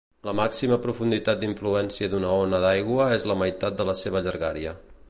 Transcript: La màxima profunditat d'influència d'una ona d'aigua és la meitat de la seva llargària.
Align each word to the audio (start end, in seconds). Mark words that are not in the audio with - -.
La 0.27 0.33
màxima 0.37 0.79
profunditat 0.85 1.43
d'influència 1.43 2.09
d'una 2.15 2.33
ona 2.47 2.63
d'aigua 2.65 3.13
és 3.19 3.31
la 3.35 3.39
meitat 3.45 3.81
de 3.83 3.91
la 3.93 3.97
seva 4.05 4.27
llargària. 4.29 4.77